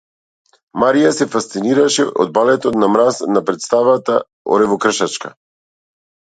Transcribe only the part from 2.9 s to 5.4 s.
мраз на претставата Оревокршачка.